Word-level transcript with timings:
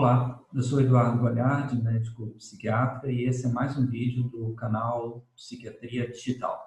Olá, 0.00 0.42
eu 0.54 0.62
sou 0.62 0.80
Eduardo 0.80 1.22
Gualhardi, 1.22 1.76
médico 1.76 2.26
psiquiatra, 2.28 3.12
e 3.12 3.24
esse 3.24 3.44
é 3.44 3.50
mais 3.50 3.76
um 3.76 3.86
vídeo 3.86 4.30
do 4.30 4.54
canal 4.54 5.26
Psiquiatria 5.36 6.10
Digital. 6.10 6.58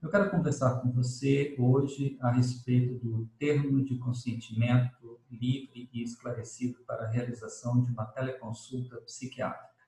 Eu 0.00 0.08
quero 0.08 0.30
conversar 0.30 0.80
com 0.80 0.92
você 0.92 1.56
hoje 1.58 2.16
a 2.20 2.30
respeito 2.30 3.04
do 3.04 3.28
termo 3.36 3.82
de 3.82 3.98
consentimento 3.98 5.20
livre 5.28 5.90
e 5.92 6.04
esclarecido 6.04 6.78
para 6.86 7.06
a 7.06 7.10
realização 7.10 7.82
de 7.82 7.90
uma 7.90 8.06
teleconsulta 8.06 8.96
psiquiátrica. 8.98 9.82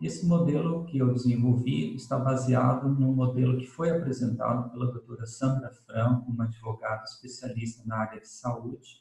Esse 0.00 0.26
modelo 0.26 0.84
que 0.86 0.98
eu 0.98 1.14
desenvolvi 1.14 1.94
está 1.94 2.18
baseado 2.18 2.88
no 2.88 3.14
modelo 3.14 3.56
que 3.56 3.68
foi 3.68 3.90
apresentado 3.90 4.68
pela 4.72 4.90
doutora 4.90 5.26
Sandra 5.26 5.70
Franco, 5.70 6.28
uma 6.28 6.46
advogada 6.46 7.04
especialista 7.04 7.84
na 7.86 7.98
área 7.98 8.20
de 8.20 8.28
saúde, 8.28 9.00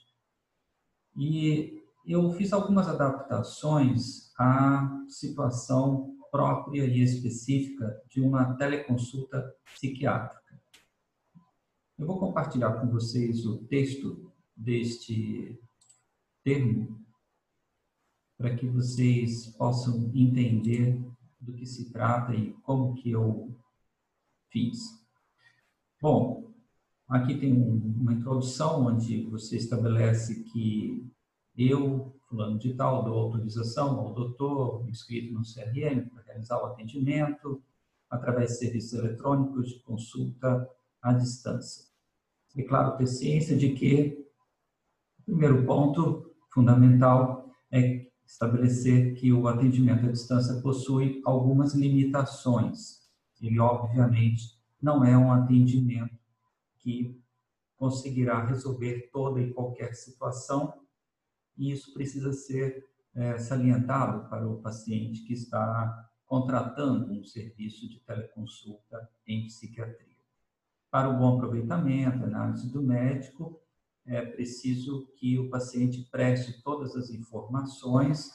e 1.18 1.81
eu 2.06 2.32
fiz 2.32 2.52
algumas 2.52 2.88
adaptações 2.88 4.32
à 4.38 5.06
situação 5.08 6.18
própria 6.32 6.86
e 6.86 7.02
específica 7.02 8.02
de 8.10 8.22
uma 8.22 8.56
teleconsulta 8.56 9.54
psiquiátrica. 9.74 10.42
Eu 11.98 12.08
vou 12.08 12.20
compartilhar 12.20 12.80
com 12.80 12.90
vocês 12.90 13.46
o 13.46 13.66
texto 13.66 14.32
deste 14.56 15.60
termo 16.44 17.00
para 18.38 18.56
que 18.56 18.66
vocês 18.66 19.48
possam 19.56 20.12
entender 20.16 21.00
do 21.40 21.54
que 21.54 21.66
se 21.66 21.92
trata 21.92 22.34
e 22.34 22.54
como 22.64 22.96
que 22.96 23.12
eu 23.12 23.56
fiz. 24.50 24.80
Bom, 26.02 26.52
aqui 27.08 27.38
tem 27.38 27.54
uma 27.54 28.14
introdução 28.14 28.88
onde 28.88 29.24
você 29.26 29.58
estabelece 29.58 30.44
que 30.46 31.11
eu, 31.58 32.16
fulano 32.28 32.58
de 32.58 32.74
tal, 32.74 33.04
dou 33.04 33.18
autorização 33.20 34.00
ao 34.00 34.14
doutor 34.14 34.88
inscrito 34.88 35.34
no 35.34 35.42
CRM 35.42 36.10
para 36.10 36.24
realizar 36.24 36.62
o 36.62 36.66
atendimento 36.66 37.62
através 38.10 38.52
de 38.52 38.58
serviços 38.58 38.94
eletrônicos 38.94 39.70
de 39.70 39.80
consulta 39.80 40.70
à 41.02 41.14
distância. 41.14 41.86
É 42.56 42.64
claro 42.64 42.98
ter 42.98 43.08
ciência 43.08 43.58
de 43.58 43.74
que 43.74 44.26
o 45.20 45.24
primeiro 45.24 45.66
ponto 45.66 46.34
fundamental 46.54 47.50
é 47.72 48.08
estabelecer 48.26 49.14
que 49.16 49.32
o 49.32 49.48
atendimento 49.48 50.06
à 50.06 50.12
distância 50.12 50.62
possui 50.62 51.22
algumas 51.26 51.74
limitações. 51.74 53.02
Ele, 53.42 53.60
obviamente, 53.60 54.60
não 54.82 55.04
é 55.04 55.18
um 55.18 55.32
atendimento 55.32 56.18
que 56.80 57.20
conseguirá 57.78 58.46
resolver 58.46 59.10
toda 59.12 59.42
e 59.42 59.54
qualquer 59.54 59.94
situação 59.96 60.81
e 61.58 61.72
isso 61.72 61.94
precisa 61.94 62.34
ser 62.34 62.90
é, 63.14 63.38
salientado 63.38 64.30
para 64.30 64.48
o 64.48 64.62
paciente 64.62 65.24
que 65.24 65.34
está 65.34 66.10
contratando 66.26 67.12
um 67.12 67.24
serviço 67.24 67.90
de 67.90 68.00
teleconsulta 68.00 69.10
em 69.28 69.46
psiquiatria. 69.46 70.16
Para 70.90 71.10
o 71.10 71.18
bom 71.18 71.36
aproveitamento, 71.36 72.24
análise 72.24 72.72
do 72.72 72.82
médico, 72.82 73.62
é 74.06 74.22
preciso 74.22 75.08
que 75.16 75.38
o 75.38 75.50
paciente 75.50 76.08
preste 76.10 76.62
todas 76.64 76.96
as 76.96 77.10
informações 77.10 78.32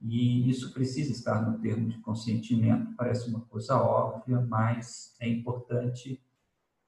e 0.00 0.48
isso 0.48 0.72
precisa 0.72 1.12
estar 1.12 1.40
no 1.48 1.58
termo 1.58 1.88
de 1.88 1.98
consentimento. 2.00 2.94
Parece 2.96 3.28
uma 3.28 3.40
coisa 3.40 3.80
óbvia, 3.80 4.40
mas 4.40 5.14
é 5.20 5.28
importante 5.28 6.22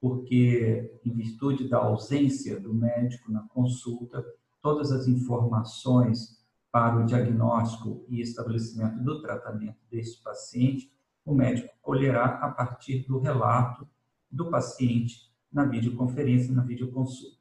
porque, 0.00 1.00
em 1.04 1.12
virtude 1.12 1.68
da 1.68 1.78
ausência 1.78 2.60
do 2.60 2.72
médico 2.72 3.32
na 3.32 3.42
consulta, 3.48 4.24
todas 4.60 4.92
as 4.92 5.06
informações 5.06 6.38
para 6.70 6.96
o 6.96 7.06
diagnóstico 7.06 8.04
e 8.08 8.20
estabelecimento 8.20 9.02
do 9.02 9.22
tratamento 9.22 9.78
desse 9.90 10.22
paciente, 10.22 10.92
o 11.24 11.34
médico 11.34 11.74
colherá 11.80 12.38
a 12.38 12.50
partir 12.50 13.06
do 13.06 13.18
relato 13.18 13.88
do 14.30 14.50
paciente 14.50 15.32
na 15.52 15.64
videoconferência, 15.64 16.54
na 16.54 16.62
videoconsulta. 16.62 17.38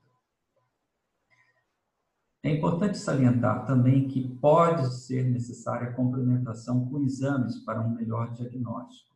É 2.43 2.49
importante 2.49 2.97
salientar 2.97 3.65
também 3.65 4.07
que 4.07 4.25
pode 4.37 4.93
ser 4.95 5.25
necessária 5.25 5.89
a 5.89 5.93
complementação 5.93 6.89
com 6.89 7.03
exames 7.03 7.57
para 7.59 7.81
um 7.81 7.93
melhor 7.93 8.31
diagnóstico. 8.31 9.15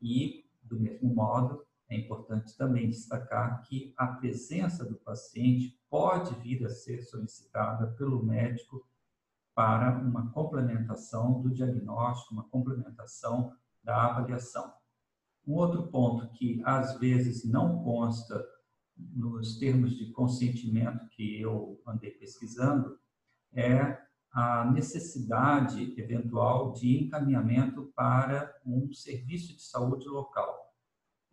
E, 0.00 0.46
do 0.62 0.80
mesmo 0.80 1.14
modo, 1.14 1.62
é 1.90 1.98
importante 1.98 2.56
também 2.56 2.88
destacar 2.88 3.62
que 3.62 3.92
a 3.96 4.06
presença 4.06 4.84
do 4.84 4.94
paciente 4.94 5.79
pode 5.90 6.34
vir 6.36 6.64
a 6.64 6.70
ser 6.70 7.02
solicitada 7.02 7.88
pelo 7.98 8.24
médico 8.24 8.88
para 9.54 9.98
uma 9.98 10.30
complementação 10.30 11.42
do 11.42 11.50
diagnóstico, 11.50 12.32
uma 12.32 12.48
complementação 12.48 13.52
da 13.82 14.04
avaliação. 14.04 14.72
Um 15.46 15.54
outro 15.54 15.88
ponto 15.88 16.30
que 16.32 16.62
às 16.64 16.98
vezes 16.98 17.44
não 17.44 17.82
consta 17.82 18.42
nos 18.96 19.58
termos 19.58 19.96
de 19.96 20.12
consentimento 20.12 21.08
que 21.08 21.40
eu 21.40 21.80
andei 21.86 22.12
pesquisando 22.12 22.98
é 23.52 23.98
a 24.32 24.64
necessidade 24.70 25.98
eventual 26.00 26.72
de 26.72 27.04
encaminhamento 27.04 27.92
para 27.96 28.54
um 28.64 28.92
serviço 28.92 29.56
de 29.56 29.62
saúde 29.62 30.06
local. 30.06 30.72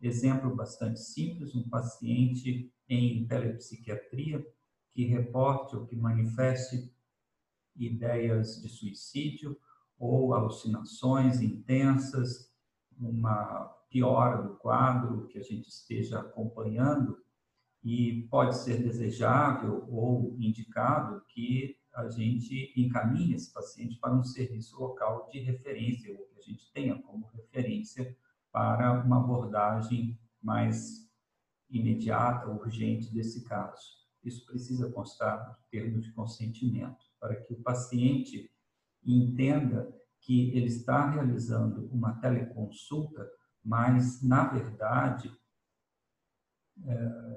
Exemplo 0.00 0.54
bastante 0.54 0.98
simples, 1.00 1.54
um 1.54 1.68
paciente 1.68 2.72
em 2.88 3.26
telepsiquiatria 3.26 4.44
que 4.90 5.04
reporte 5.04 5.76
ou 5.76 5.86
que 5.86 5.96
manifeste 5.96 6.92
ideias 7.76 8.60
de 8.60 8.68
suicídio 8.68 9.56
ou 9.98 10.34
alucinações 10.34 11.40
intensas, 11.40 12.52
uma 12.98 13.64
piora 13.90 14.42
do 14.42 14.56
quadro 14.56 15.26
que 15.28 15.38
a 15.38 15.42
gente 15.42 15.68
esteja 15.68 16.20
acompanhando 16.20 17.18
e 17.82 18.26
pode 18.30 18.56
ser 18.56 18.82
desejável 18.82 19.86
ou 19.88 20.36
indicado 20.38 21.22
que 21.28 21.76
a 21.94 22.08
gente 22.08 22.72
encaminhe 22.76 23.34
esse 23.34 23.52
paciente 23.52 23.98
para 23.98 24.14
um 24.14 24.22
serviço 24.22 24.78
local 24.78 25.28
de 25.32 25.40
referência, 25.40 26.12
ou 26.12 26.26
que 26.26 26.38
a 26.38 26.42
gente 26.42 26.70
tenha 26.72 27.00
como 27.02 27.26
referência 27.28 28.16
para 28.52 29.04
uma 29.04 29.18
abordagem 29.18 30.18
mais 30.42 31.07
imediata, 31.70 32.50
urgente 32.50 33.12
desse 33.12 33.44
caso. 33.44 33.98
Isso 34.24 34.44
precisa 34.46 34.90
constar 34.90 35.48
no 35.48 35.56
termo 35.70 36.00
de 36.00 36.12
consentimento, 36.12 37.04
para 37.20 37.36
que 37.36 37.52
o 37.52 37.62
paciente 37.62 38.50
entenda 39.04 39.94
que 40.20 40.50
ele 40.50 40.66
está 40.66 41.08
realizando 41.10 41.86
uma 41.92 42.18
teleconsulta, 42.20 43.28
mas, 43.64 44.22
na 44.22 44.44
verdade, 44.48 45.32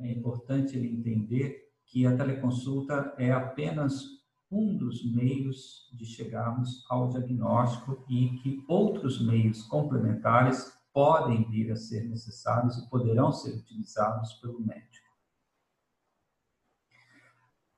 é 0.02 0.12
importante 0.12 0.76
ele 0.78 0.88
entender 0.88 1.70
que 1.86 2.06
a 2.06 2.16
teleconsulta 2.16 3.14
é 3.18 3.32
apenas 3.32 4.22
um 4.50 4.78
dos 4.78 5.10
meios 5.14 5.90
de 5.94 6.06
chegarmos 6.06 6.86
ao 6.90 7.10
diagnóstico 7.10 8.04
e 8.10 8.38
que 8.40 8.64
outros 8.68 9.26
meios 9.26 9.64
complementares 9.64 10.72
podem 10.94 11.50
vir 11.50 11.72
a 11.72 11.76
ser 11.76 12.08
necessários 12.08 12.78
e 12.78 12.90
poderão 12.90 13.32
ser 13.32 13.56
utilizados 13.56 14.34
pelo 14.34 14.60
médico. 14.60 15.12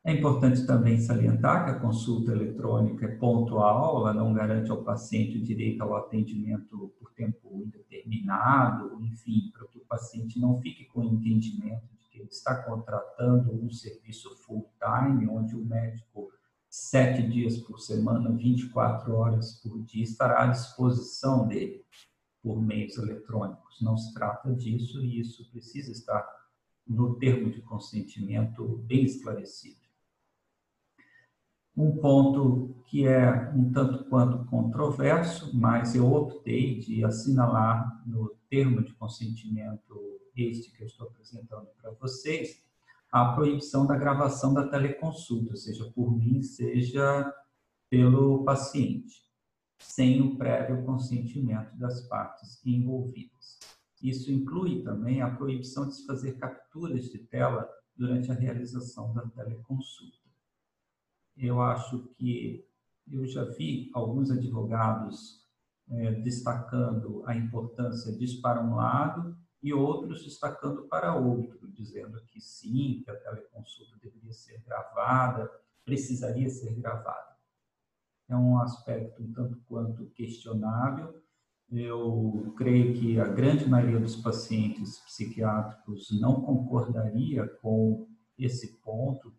É 0.06 0.12
importante 0.12 0.66
também 0.68 1.00
salientar 1.00 1.64
que 1.64 1.72
a 1.72 1.80
consulta 1.80 2.34
eletrônica 2.34 3.06
é 3.06 3.16
pontual, 3.16 4.02
ela 4.02 4.14
não 4.14 4.34
garante 4.34 4.70
ao 4.70 4.84
paciente 4.84 5.38
o 5.38 5.42
direito 5.42 5.82
ao 5.82 5.96
atendimento 5.96 6.94
por 7.00 7.14
tempo 7.14 7.64
indeterminado, 7.64 9.02
enfim, 9.02 9.50
para 9.54 9.66
que 9.68 9.78
o 9.78 9.86
paciente 9.86 10.38
não 10.42 10.60
fique 10.60 10.84
com 10.86 11.00
o 11.00 11.06
entendimento 11.06 11.88
de 11.96 12.10
que 12.10 12.20
ele 12.20 12.28
está 12.28 12.64
contratando 12.64 13.54
um 13.54 13.72
serviço 13.72 14.36
full-time, 14.44 15.30
onde 15.30 15.56
o 15.56 15.64
médico, 15.64 16.30
sete 16.70 17.26
dias 17.26 17.58
por 17.60 17.80
semana, 17.80 18.30
24 18.30 19.16
horas 19.16 19.54
por 19.62 19.82
dia, 19.84 20.04
estará 20.04 20.44
à 20.44 20.48
disposição 20.48 21.48
dele 21.48 21.82
por 22.44 22.62
meios 22.62 22.98
eletrônicos. 22.98 23.82
Não 23.82 23.98
se 23.98 24.14
trata 24.14 24.54
disso 24.54 25.02
e 25.02 25.22
isso 25.22 25.50
precisa 25.50 25.92
estar 25.94 26.28
no 26.86 27.16
termo 27.16 27.50
de 27.50 27.62
consentimento 27.62 28.78
bem 28.80 29.06
esclarecido. 29.06 29.82
Um 31.76 31.98
ponto 31.98 32.84
que 32.86 33.08
é 33.08 33.50
um 33.56 33.72
tanto 33.72 34.04
quanto 34.06 34.46
controverso, 34.46 35.58
mas 35.58 35.96
eu 35.96 36.14
optei 36.14 36.78
de 36.80 37.04
assinalar 37.04 38.04
no 38.06 38.36
termo 38.50 38.84
de 38.84 38.94
consentimento 38.94 40.20
este 40.36 40.72
que 40.72 40.84
eu 40.84 40.88
estou 40.88 41.08
apresentando 41.08 41.68
para 41.82 41.92
vocês, 41.92 42.62
a 43.12 43.34
proibição 43.34 43.88
da 43.88 43.96
gravação 43.96 44.54
da 44.54 44.68
teleconsulta, 44.68 45.56
seja 45.56 45.90
por 45.92 46.16
mim, 46.16 46.42
seja 46.42 47.32
pelo 47.90 48.44
paciente 48.44 49.24
sem 49.84 50.22
o 50.22 50.38
prévio 50.38 50.84
consentimento 50.86 51.76
das 51.78 52.08
partes 52.08 52.60
envolvidas. 52.66 53.60
Isso 54.02 54.32
inclui 54.32 54.82
também 54.82 55.22
a 55.22 55.30
proibição 55.30 55.88
de 55.88 55.96
se 55.96 56.06
fazer 56.06 56.34
capturas 56.38 57.06
de 57.10 57.20
tela 57.20 57.70
durante 57.96 58.32
a 58.32 58.36
realização 58.36 59.14
da 59.14 59.22
teleconsulta. 59.28 60.18
eu 61.38 61.62
acho 61.62 62.10
que 62.16 62.66
eu 63.12 63.26
já 63.28 63.44
vi 63.44 63.92
alguns 63.94 64.32
advogados 64.32 65.46
é, 65.90 66.12
destacando 66.12 67.24
a 67.26 67.36
importância 67.36 68.12
disso 68.14 68.42
para 68.42 68.64
um 68.64 68.76
lado 68.76 69.38
e 69.62 69.74
outros 69.74 70.24
destacando 70.24 70.84
para 70.88 71.16
outro, 71.16 71.70
dizendo 71.72 72.22
que 72.28 72.40
sim, 72.42 73.02
que 73.04 73.12
a 73.12 73.16
teleconsulta 73.16 73.98
deveria 74.02 74.34
ser 74.34 74.62
gravada, 74.62 75.50
precisaria 75.86 76.50
ser 76.50 76.74
gravada. 76.76 77.33
É 78.30 78.36
um 78.36 78.60
aspecto 78.60 79.22
um 79.22 79.32
tanto 79.32 79.62
quanto 79.68 80.06
questionável. 80.12 81.14
Eu 81.72 82.54
creio 82.58 82.94
que 82.94 83.20
a 83.20 83.28
grande 83.28 83.68
maioria 83.68 84.00
dos 84.00 84.16
pacientes 84.16 85.00
psiquiátricos 85.00 86.08
não 86.20 86.42
concordaria 86.42 87.48
com 87.62 88.08
esse 88.38 88.80
ponto, 88.82 89.34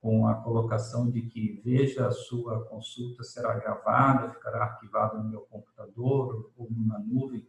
com 0.00 0.26
a 0.26 0.34
colocação 0.34 1.10
de 1.10 1.22
que 1.22 1.60
veja 1.64 2.06
a 2.06 2.10
sua 2.10 2.64
consulta 2.66 3.22
será 3.22 3.58
gravada, 3.58 4.32
ficará 4.32 4.64
arquivada 4.64 5.18
no 5.18 5.30
meu 5.30 5.40
computador 5.42 6.52
ou 6.56 6.70
numa 6.70 6.98
nuvem, 6.98 7.46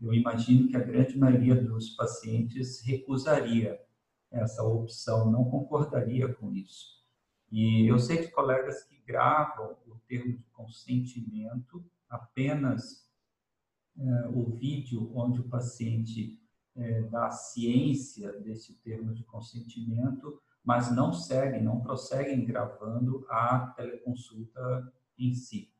eu 0.00 0.14
imagino 0.14 0.68
que 0.68 0.76
a 0.76 0.80
grande 0.80 1.18
maioria 1.18 1.56
dos 1.56 1.90
pacientes 1.90 2.80
recusaria 2.82 3.80
essa 4.30 4.62
opção, 4.62 5.30
não 5.30 5.44
concordaria 5.44 6.32
com 6.34 6.52
isso. 6.52 6.97
E 7.50 7.86
eu 7.86 7.98
sei 7.98 8.18
de 8.18 8.30
colegas 8.30 8.84
que 8.84 8.98
gravam 9.06 9.76
o 9.86 9.96
termo 10.06 10.36
de 10.36 10.44
consentimento 10.52 11.84
apenas 12.08 13.08
é, 13.98 14.28
o 14.28 14.50
vídeo 14.52 15.10
onde 15.14 15.40
o 15.40 15.48
paciente 15.48 16.40
é, 16.76 17.02
dá 17.02 17.30
ciência 17.30 18.32
desse 18.40 18.74
termo 18.80 19.12
de 19.14 19.24
consentimento 19.24 20.40
mas 20.68 20.94
não 20.94 21.14
seguem, 21.14 21.62
não 21.62 21.80
prosseguem 21.80 22.44
gravando 22.44 23.24
a 23.30 23.72
teleconsulta 23.74 24.92
em 25.16 25.32
si. 25.32 25.72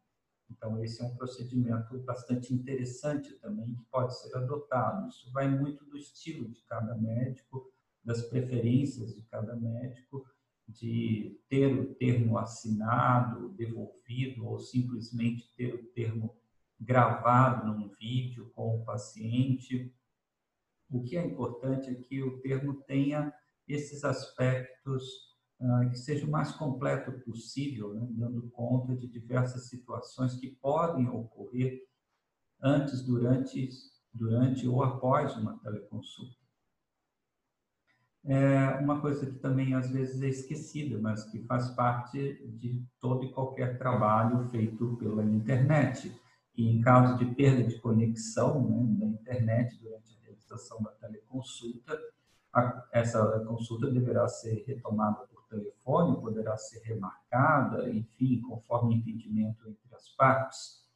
Então, 0.50 0.82
esse 0.82 1.02
é 1.02 1.04
um 1.04 1.14
procedimento 1.14 1.98
bastante 1.98 2.54
interessante 2.54 3.34
também, 3.34 3.74
que 3.74 3.84
pode 3.90 4.18
ser 4.18 4.34
adotado. 4.34 5.06
Isso 5.08 5.30
vai 5.30 5.46
muito 5.46 5.84
do 5.84 5.98
estilo 5.98 6.48
de 6.48 6.62
cada 6.62 6.94
médico, 6.94 7.70
das 8.02 8.22
preferências 8.22 9.14
de 9.14 9.20
cada 9.24 9.54
médico, 9.54 10.26
de 10.68 11.40
ter 11.48 11.74
o 11.74 11.94
termo 11.94 12.36
assinado, 12.38 13.48
devolvido, 13.50 14.46
ou 14.46 14.58
simplesmente 14.58 15.50
ter 15.56 15.74
o 15.74 15.84
termo 15.92 16.36
gravado 16.78 17.66
num 17.66 17.88
vídeo 17.88 18.50
com 18.54 18.76
o 18.76 18.84
paciente. 18.84 19.92
O 20.90 21.02
que 21.02 21.16
é 21.16 21.24
importante 21.24 21.90
é 21.90 21.94
que 21.94 22.22
o 22.22 22.38
termo 22.40 22.74
tenha 22.82 23.32
esses 23.66 24.04
aspectos 24.04 25.04
uh, 25.60 25.90
que 25.90 25.98
seja 25.98 26.26
o 26.26 26.30
mais 26.30 26.52
completo 26.52 27.12
possível, 27.20 27.94
né, 27.94 28.06
dando 28.10 28.48
conta 28.50 28.94
de 28.94 29.08
diversas 29.08 29.68
situações 29.68 30.36
que 30.36 30.48
podem 30.48 31.08
ocorrer 31.08 31.86
antes, 32.62 33.02
durante, 33.04 33.68
durante 34.12 34.66
ou 34.66 34.82
após 34.82 35.34
uma 35.36 35.58
teleconsulta. 35.58 36.37
É 38.30 38.78
uma 38.78 39.00
coisa 39.00 39.24
que 39.24 39.38
também 39.38 39.72
às 39.72 39.90
vezes 39.90 40.20
é 40.20 40.28
esquecida, 40.28 40.98
mas 41.00 41.24
que 41.24 41.38
faz 41.44 41.70
parte 41.70 42.46
de 42.58 42.84
todo 43.00 43.24
e 43.24 43.32
qualquer 43.32 43.78
trabalho 43.78 44.50
feito 44.50 44.98
pela 44.98 45.24
internet. 45.24 46.14
E 46.54 46.68
em 46.68 46.82
caso 46.82 47.16
de 47.16 47.24
perda 47.34 47.64
de 47.64 47.80
conexão 47.80 48.68
né, 48.68 48.86
da 48.98 49.06
internet 49.06 49.80
durante 49.80 50.14
a 50.14 50.24
realização 50.26 50.82
da 50.82 50.90
teleconsulta, 50.90 51.98
a, 52.52 52.86
essa 52.92 53.40
consulta 53.46 53.90
deverá 53.90 54.28
ser 54.28 54.62
retomada 54.66 55.26
por 55.28 55.46
telefone, 55.48 56.20
poderá 56.20 56.54
ser 56.58 56.80
remarcada, 56.80 57.88
enfim, 57.88 58.42
conforme 58.42 58.96
entendimento 58.96 59.66
entre 59.66 59.94
as 59.94 60.10
partes. 60.10 60.86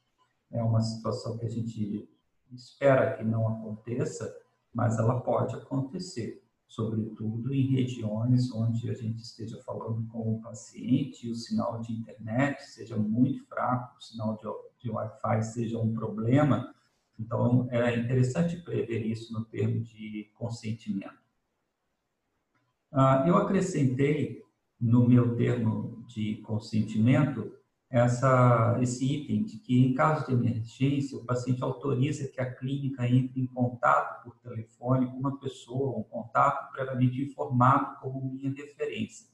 É 0.51 0.61
uma 0.61 0.81
situação 0.81 1.35
que 1.39 1.47
a 1.47 1.49
gente 1.49 2.07
espera 2.51 3.17
que 3.17 3.23
não 3.23 3.47
aconteça, 3.47 4.31
mas 4.71 4.99
ela 4.99 5.19
pode 5.21 5.55
acontecer, 5.55 6.42
sobretudo 6.73 7.53
em 7.53 7.67
regiões 7.67 8.51
onde 8.51 8.89
a 8.89 8.95
gente 8.95 9.21
esteja 9.21 9.61
falando 9.61 10.07
com 10.07 10.33
o 10.33 10.41
paciente 10.41 11.29
o 11.29 11.35
sinal 11.35 11.79
de 11.79 11.93
internet 11.93 12.63
seja 12.63 12.97
muito 12.97 13.45
fraco, 13.45 13.95
o 13.95 14.01
sinal 14.01 14.35
de, 14.37 14.83
de 14.83 14.89
Wi-Fi 14.89 15.43
seja 15.43 15.77
um 15.77 15.93
problema. 15.93 16.73
Então, 17.19 17.67
é 17.69 17.95
interessante 17.95 18.57
prever 18.57 19.05
isso 19.05 19.31
no 19.31 19.45
termo 19.45 19.81
de 19.81 20.31
consentimento. 20.33 21.21
Ah, 22.91 23.23
eu 23.27 23.37
acrescentei 23.37 24.43
no 24.81 25.07
meu 25.07 25.35
termo 25.35 26.03
de 26.07 26.37
consentimento 26.37 27.55
essa, 27.93 28.75
esse 28.81 29.05
item 29.05 29.43
de 29.43 29.59
que, 29.59 29.79
em 29.79 29.93
caso 29.93 30.25
de 30.25 30.33
emergência, 30.33 31.15
o 31.15 31.23
paciente 31.23 31.63
autoriza 31.63 32.27
que 32.27 32.41
a 32.41 32.51
clínica 32.51 33.07
entre 33.07 33.39
em 33.39 33.45
contato 33.45 34.23
por 34.23 34.35
telefone 34.37 35.05
com 35.05 35.17
uma 35.17 35.37
pessoa, 35.37 35.99
um 35.99 36.01
contato 36.01 36.71
previamente 36.71 37.21
informado 37.21 37.99
como 37.99 38.33
minha 38.33 38.51
referência. 38.51 39.29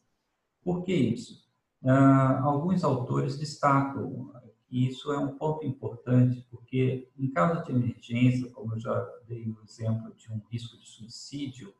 Por 0.61 0.83
que 0.83 0.93
isso? 0.93 1.47
Ah, 1.85 2.41
alguns 2.43 2.83
autores 2.83 3.39
destacam 3.39 4.29
que 4.67 4.89
isso 4.89 5.09
é 5.13 5.17
um 5.17 5.37
ponto 5.37 5.65
importante, 5.65 6.45
porque, 6.51 7.09
em 7.17 7.31
caso 7.31 7.63
de 7.63 7.71
emergência, 7.71 8.51
como 8.51 8.73
eu 8.73 8.79
já 8.81 9.09
dei 9.25 9.47
o 9.47 9.57
exemplo 9.63 10.13
de 10.15 10.29
um 10.33 10.41
risco 10.51 10.77
de 10.77 10.85
suicídio, 10.85 11.73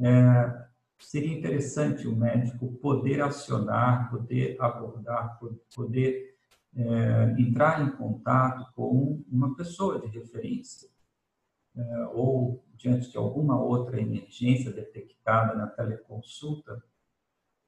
é, 0.00 0.66
seria 1.00 1.36
interessante 1.36 2.06
o 2.06 2.14
médico 2.14 2.72
poder 2.76 3.22
acionar, 3.22 4.10
poder 4.10 4.56
abordar, 4.60 5.38
poder 5.74 6.36
é, 6.74 7.34
entrar 7.38 7.82
em 7.82 7.90
contato 7.96 8.72
com 8.74 9.22
uma 9.30 9.54
pessoa 9.56 10.00
de 10.00 10.06
referência, 10.06 10.88
é, 11.76 12.06
ou 12.12 12.64
diante 12.74 13.10
de 13.10 13.16
alguma 13.16 13.60
outra 13.60 14.00
emergência 14.00 14.72
detectada 14.72 15.54
na 15.54 15.66
teleconsulta, 15.66 16.82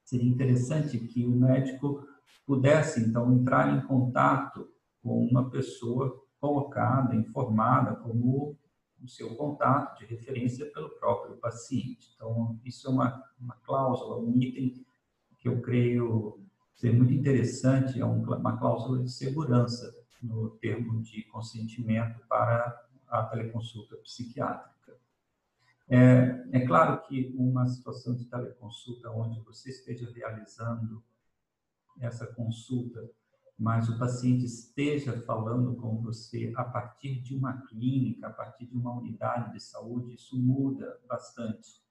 seria 0.03 0.29
interessante 0.29 0.99
que 0.99 1.25
o 1.25 1.31
médico 1.31 2.07
pudesse, 2.45 3.01
então, 3.01 3.31
entrar 3.33 3.75
em 3.75 3.85
contato 3.87 4.69
com 5.01 5.25
uma 5.25 5.49
pessoa 5.49 6.21
colocada, 6.39 7.15
informada 7.15 7.95
como 7.95 8.57
o 9.03 9.07
seu 9.07 9.35
contato 9.35 9.99
de 9.99 10.05
referência 10.05 10.65
pelo 10.71 10.89
próprio 10.89 11.35
paciente. 11.37 12.13
Então, 12.15 12.59
isso 12.63 12.87
é 12.87 12.89
uma, 12.89 13.23
uma 13.39 13.55
cláusula, 13.57 14.17
um 14.17 14.41
item 14.41 14.85
que 15.39 15.49
eu 15.49 15.61
creio 15.61 16.39
ser 16.73 16.93
muito 16.93 17.13
interessante, 17.13 17.99
é 17.99 18.05
uma 18.05 18.57
cláusula 18.57 19.03
de 19.03 19.11
segurança 19.11 19.93
no 20.21 20.51
termo 20.51 21.01
de 21.01 21.23
consentimento 21.23 22.25
para 22.27 22.81
a 23.09 23.23
teleconsulta 23.23 23.97
psiquiátrica. 23.97 24.97
É, 25.89 26.43
é 26.53 26.65
claro 26.65 27.01
que 27.03 27.35
uma 27.37 27.67
situação 27.67 28.15
de 28.15 28.25
teleconsulta 28.25 29.11
onde 29.11 29.39
você 29.41 29.69
esteja 29.69 30.09
realizando 30.11 31.03
essa 31.99 32.25
consulta 32.25 33.07
mas 33.57 33.87
o 33.87 33.97
paciente 33.97 34.45
esteja 34.45 35.21
falando 35.21 35.75
com 35.75 36.01
você 36.01 36.51
a 36.55 36.63
partir 36.63 37.21
de 37.21 37.35
uma 37.35 37.61
clínica, 37.67 38.27
a 38.27 38.33
partir 38.33 38.65
de 38.65 38.75
uma 38.75 38.97
unidade 38.97 39.53
de 39.53 39.59
saúde, 39.61 40.15
isso 40.15 40.37
muda 40.37 40.99
bastante, 41.07 41.81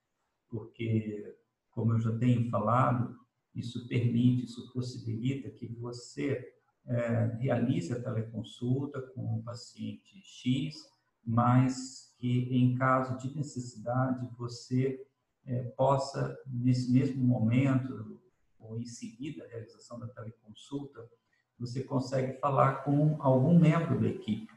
porque, 0.49 1.37
como 1.71 1.93
eu 1.93 2.01
já 2.01 2.17
tenho 2.19 2.51
falado, 2.51 3.17
isso 3.55 3.87
permite, 3.87 4.45
isso 4.45 4.73
possibilita 4.73 5.51
que 5.51 5.67
você 5.67 6.55
é, 6.87 7.27
realize 7.39 7.93
a 7.93 8.03
teleconsulta 8.03 9.01
com 9.01 9.39
o 9.39 9.43
paciente 9.43 10.21
X, 10.23 10.75
mas 11.25 12.15
que, 12.19 12.49
em 12.51 12.75
caso 12.75 13.17
de 13.19 13.35
necessidade, 13.35 14.29
você 14.37 15.01
é, 15.45 15.63
possa, 15.77 16.37
nesse 16.47 16.91
mesmo 16.93 17.23
momento, 17.25 18.21
ou 18.59 18.79
em 18.79 18.87
seguida 18.87 19.45
a 19.45 19.49
realização 19.49 19.99
da 19.99 20.09
teleconsulta, 20.09 21.09
você 21.63 21.85
consegue 21.85 22.39
falar 22.41 22.83
com 22.83 23.17
algum 23.23 23.57
membro 23.57 24.01
da 24.01 24.09
equipe 24.09 24.53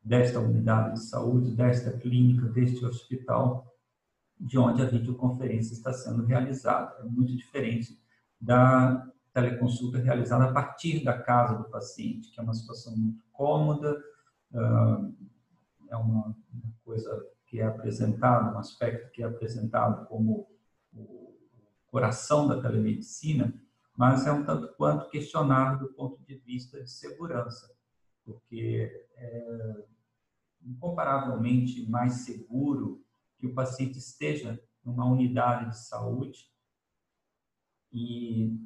desta 0.00 0.38
unidade 0.38 0.94
de 0.94 1.04
saúde, 1.04 1.50
desta 1.50 1.98
clínica, 1.98 2.46
deste 2.46 2.84
hospital, 2.84 3.66
de 4.38 4.56
onde 4.56 4.80
a 4.80 4.86
videoconferência 4.86 5.72
está 5.72 5.92
sendo 5.92 6.24
realizada. 6.24 6.94
É 7.00 7.02
muito 7.02 7.34
diferente 7.36 7.98
da 8.40 9.04
teleconsulta 9.32 9.98
realizada 9.98 10.44
a 10.44 10.52
partir 10.52 11.02
da 11.02 11.20
casa 11.20 11.56
do 11.58 11.64
paciente, 11.64 12.30
que 12.30 12.38
é 12.38 12.42
uma 12.42 12.54
situação 12.54 12.96
muito 12.96 13.24
cômoda, 13.32 14.00
é 15.90 15.96
uma 15.96 16.36
coisa 16.84 17.26
que 17.46 17.58
é 17.58 17.64
apresentada, 17.64 18.54
um 18.54 18.58
aspecto 18.58 19.10
que 19.10 19.22
é 19.22 19.26
apresentado 19.26 20.06
como 20.06 20.48
o 20.94 21.34
coração 21.88 22.46
da 22.46 22.60
telemedicina, 22.60 23.52
mas 23.96 24.26
é 24.26 24.32
um 24.32 24.44
tanto 24.44 24.74
quanto 24.76 25.08
questionável 25.08 25.88
do 25.88 25.94
ponto 25.94 26.22
de 26.24 26.36
vista 26.36 26.82
de 26.82 26.90
segurança, 26.90 27.72
porque 28.24 29.06
é 29.16 29.86
incomparavelmente 30.62 31.88
mais 31.88 32.24
seguro 32.24 33.04
que 33.38 33.46
o 33.46 33.54
paciente 33.54 33.98
esteja 33.98 34.60
numa 34.84 35.04
unidade 35.04 35.70
de 35.70 35.78
saúde 35.78 36.50
e 37.92 38.58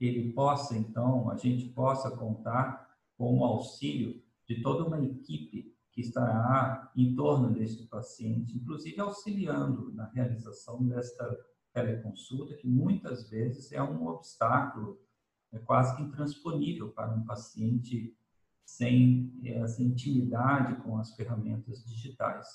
ele 0.00 0.32
possa, 0.32 0.76
então, 0.76 1.30
a 1.30 1.36
gente 1.36 1.68
possa 1.68 2.10
contar 2.10 2.96
com 3.16 3.38
o 3.38 3.44
auxílio 3.44 4.22
de 4.46 4.62
toda 4.62 4.84
uma 4.84 5.02
equipe 5.02 5.74
que 5.92 6.00
estará 6.00 6.90
em 6.96 7.14
torno 7.14 7.52
deste 7.52 7.84
paciente, 7.84 8.56
inclusive 8.56 8.98
auxiliando 9.00 9.92
na 9.92 10.06
realização 10.06 10.82
desta 10.84 11.24
teleconsulta, 11.74 12.54
que 12.54 12.68
muitas 12.68 13.28
vezes 13.28 13.72
é 13.72 13.82
um 13.82 14.06
obstáculo, 14.06 14.98
é 15.52 15.58
quase 15.58 15.96
que 15.96 16.02
intransponível 16.02 16.90
para 16.90 17.12
um 17.12 17.24
paciente 17.24 18.16
sem 18.64 19.32
essa 19.44 19.82
intimidade 19.82 20.76
com 20.82 20.96
as 20.96 21.14
ferramentas 21.14 21.84
digitais. 21.84 22.48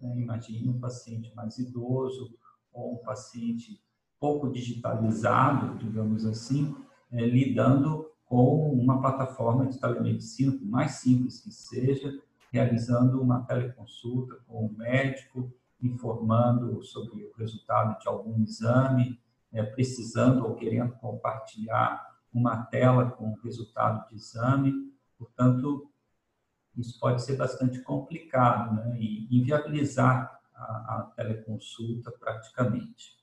Né? 0.00 0.18
Imagine 0.18 0.68
um 0.68 0.80
paciente 0.80 1.32
mais 1.34 1.58
idoso 1.58 2.36
ou 2.72 2.94
um 2.94 2.98
paciente 2.98 3.82
pouco 4.20 4.50
digitalizado, 4.50 5.78
digamos 5.78 6.26
assim, 6.26 6.74
é, 7.12 7.24
lidando 7.24 8.10
com 8.26 8.72
uma 8.72 9.00
plataforma 9.00 9.66
de 9.66 9.78
telemedicina, 9.78 10.52
por 10.52 10.66
mais 10.66 10.92
simples 10.92 11.40
que 11.40 11.52
seja, 11.52 12.20
realizando 12.50 13.20
uma 13.20 13.42
teleconsulta 13.44 14.36
com 14.46 14.66
o 14.66 14.72
médico, 14.72 15.52
informando 15.86 16.82
sobre 16.82 17.24
o 17.24 17.32
resultado 17.36 17.98
de 17.98 18.08
algum 18.08 18.42
exame, 18.42 19.20
é, 19.52 19.62
precisando 19.62 20.44
ou 20.44 20.54
querendo 20.54 20.92
compartilhar 20.94 22.14
uma 22.32 22.64
tela 22.64 23.10
com 23.10 23.32
o 23.32 23.40
resultado 23.42 24.08
de 24.08 24.16
exame. 24.16 24.92
Portanto, 25.16 25.90
isso 26.76 26.98
pode 26.98 27.22
ser 27.22 27.36
bastante 27.36 27.80
complicado 27.80 28.74
né? 28.74 28.98
e 28.98 29.28
inviabilizar 29.30 30.40
a, 30.54 30.62
a 30.62 31.12
teleconsulta 31.16 32.10
praticamente. 32.10 33.22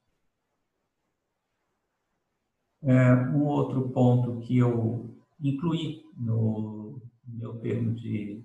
É, 2.84 3.14
um 3.14 3.46
outro 3.46 3.90
ponto 3.90 4.40
que 4.40 4.58
eu 4.58 5.16
incluí 5.40 6.04
no 6.18 7.02
meu 7.28 7.60
termo 7.60 7.94
de 7.94 8.44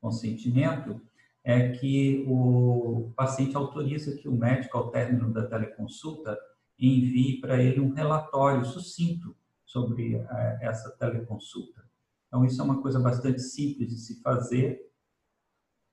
consentimento 0.00 1.00
é 1.44 1.70
que 1.70 2.24
o 2.28 3.12
paciente 3.16 3.56
autoriza 3.56 4.16
que 4.16 4.28
o 4.28 4.36
médico, 4.36 4.76
ao 4.76 4.90
término 4.90 5.32
da 5.32 5.46
teleconsulta, 5.46 6.38
envie 6.78 7.40
para 7.40 7.62
ele 7.62 7.80
um 7.80 7.92
relatório 7.92 8.64
sucinto 8.64 9.36
sobre 9.64 10.16
é, 10.16 10.58
essa 10.62 10.90
teleconsulta. 10.90 11.84
Então, 12.26 12.44
isso 12.44 12.60
é 12.60 12.64
uma 12.64 12.82
coisa 12.82 13.00
bastante 13.00 13.40
simples 13.40 13.88
de 13.88 13.98
se 13.98 14.20
fazer, 14.20 14.86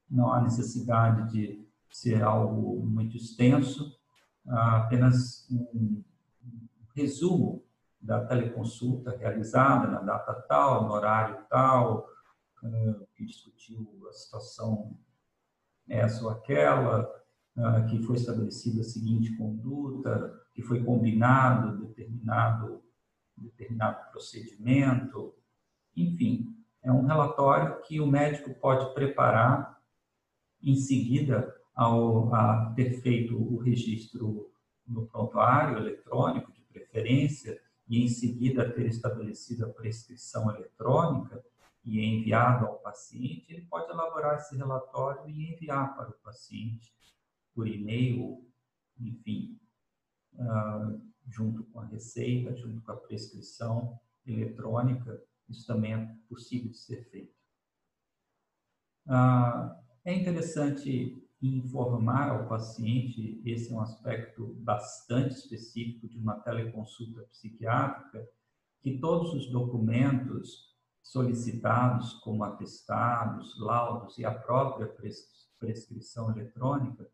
não 0.10 0.32
há 0.32 0.42
necessidade 0.42 1.32
de 1.32 1.66
ser 1.90 2.22
algo 2.22 2.86
muito 2.86 3.16
extenso, 3.16 3.98
apenas 4.48 5.48
um 5.50 6.04
resumo 6.94 7.64
da 8.00 8.24
teleconsulta 8.24 9.18
realizada 9.18 9.88
na 9.88 10.02
data 10.02 10.34
tal, 10.48 10.86
no 10.86 10.94
horário 10.94 11.44
tal, 11.50 12.08
eh, 12.64 12.96
que 13.16 13.26
discutiu 13.26 14.06
a 14.08 14.14
situação 14.14 14.96
essa 15.88 16.24
ou 16.24 16.30
aquela, 16.30 17.10
eh, 17.58 17.82
que 17.90 18.04
foi 18.04 18.16
estabelecida 18.16 18.82
a 18.82 18.84
seguinte 18.84 19.36
conduta, 19.36 20.34
que 20.54 20.62
foi 20.62 20.84
combinado 20.84 21.78
determinado, 21.78 22.84
determinado 23.38 24.12
procedimento, 24.12 25.34
enfim, 25.96 26.56
é 26.84 26.92
um 26.92 27.06
relatório 27.06 27.82
que 27.82 28.00
o 28.00 28.08
médico 28.08 28.54
pode 28.56 28.94
preparar 28.94 29.80
em 30.62 30.76
seguida 30.76 31.54
ao 31.74 32.34
a 32.34 32.74
ter 32.76 33.02
feito 33.02 33.36
o 33.36 33.58
registro 33.58 34.52
no 34.88 35.06
prontuário 35.08 35.78
eletrônico 35.78 36.52
de 36.52 36.62
preferência 36.62 37.60
e 37.88 38.04
em 38.04 38.08
seguida 38.08 38.70
ter 38.72 38.88
estabelecido 38.88 39.66
a 39.66 39.70
prescrição 39.70 40.50
eletrônica 40.56 41.44
e 41.86 42.04
enviado 42.04 42.66
ao 42.66 42.80
paciente, 42.80 43.46
ele 43.48 43.66
pode 43.68 43.92
elaborar 43.92 44.38
esse 44.38 44.58
relatório 44.58 45.30
e 45.30 45.54
enviar 45.54 45.96
para 45.96 46.10
o 46.10 46.20
paciente 46.20 46.92
por 47.54 47.68
e-mail, 47.68 48.44
enfim, 49.00 49.60
uh, 50.34 51.00
junto 51.28 51.64
com 51.66 51.80
a 51.80 51.86
receita, 51.86 52.56
junto 52.56 52.82
com 52.82 52.92
a 52.92 52.98
prescrição 52.98 54.00
eletrônica, 54.26 55.24
isso 55.48 55.68
também 55.68 55.94
é 55.94 56.16
possível 56.28 56.72
de 56.72 56.78
ser 56.78 57.08
feito. 57.10 57.36
Uh, 59.06 59.76
é 60.04 60.14
interessante 60.14 61.22
informar 61.42 62.30
ao 62.30 62.48
paciente, 62.48 63.42
esse 63.46 63.72
é 63.72 63.76
um 63.76 63.82
aspecto 63.82 64.56
bastante 64.56 65.36
específico 65.36 66.08
de 66.08 66.18
uma 66.18 66.40
teleconsulta 66.40 67.22
psiquiátrica, 67.24 68.28
que 68.82 68.98
todos 69.00 69.34
os 69.34 69.52
documentos 69.52 70.75
solicitados, 71.06 72.14
como 72.16 72.44
atestados, 72.44 73.60
laudos 73.60 74.18
e 74.18 74.26
a 74.26 74.34
própria 74.34 74.92
prescrição 75.60 76.32
eletrônica, 76.32 77.08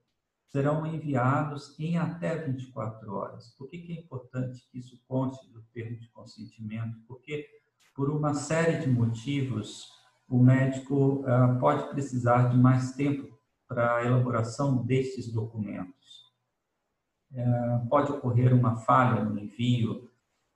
serão 0.48 0.86
enviados 0.86 1.78
em 1.78 1.98
até 1.98 2.38
24 2.38 3.14
horas. 3.14 3.54
Por 3.58 3.70
que, 3.70 3.78
é 3.92 4.00
importante 4.00 4.66
que 4.72 4.80
isso 4.80 4.98
conste 5.08 5.52
do 5.52 5.62
termo 5.74 6.00
de 6.00 6.08
consentimento? 6.10 6.98
Porque, 7.06 7.46
por 7.94 8.10
uma 8.10 8.34
série 8.34 8.80
de 8.80 8.90
motivos, 8.90 9.90
o 10.28 10.40
médico 10.40 11.26
uh, 11.26 11.60
pode 11.60 11.90
precisar 11.90 12.48
de 12.48 12.58
mais 12.58 12.94
tempo 12.94 13.38
para 13.68 13.98
a 13.98 14.06
elaboração 14.06 14.86
destes 14.86 15.32
documentos. 15.32 16.32
É, 17.34 17.78
pode 17.90 18.12
ocorrer 18.12 18.54
uma 18.54 18.76
falha 18.76 19.24
no 19.24 19.40
envio, 19.40 20.10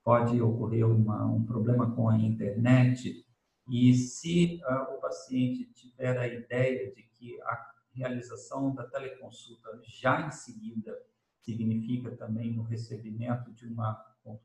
pode 0.03 0.41
ocorrer 0.41 0.85
uma, 0.85 1.25
um 1.25 1.43
problema 1.43 1.89
com 1.91 2.09
a 2.09 2.17
internet, 2.17 3.24
e 3.67 3.93
se 3.93 4.61
uh, 4.63 4.95
o 4.95 5.01
paciente 5.01 5.65
tiver 5.73 6.17
a 6.17 6.27
ideia 6.27 6.91
de 6.93 7.03
que 7.03 7.41
a 7.41 7.71
realização 7.93 8.73
da 8.75 8.83
teleconsulta 8.83 9.79
já 9.83 10.27
em 10.27 10.31
seguida 10.31 10.95
significa 11.41 12.15
também 12.15 12.53
no 12.53 12.63
recebimento 12.63 13.51
de 13.53 13.67
uma, 13.67 14.03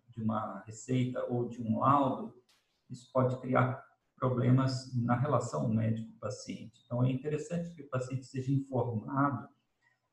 de 0.08 0.22
uma 0.22 0.62
receita 0.66 1.24
ou 1.24 1.48
de 1.48 1.62
um 1.62 1.80
laudo, 1.80 2.34
isso 2.88 3.10
pode 3.12 3.38
criar 3.40 3.84
problemas 4.16 4.94
na 4.94 5.16
relação 5.16 5.68
médico-paciente. 5.68 6.82
Então, 6.84 7.02
é 7.02 7.10
interessante 7.10 7.74
que 7.74 7.82
o 7.82 7.88
paciente 7.88 8.26
seja 8.26 8.52
informado 8.52 9.48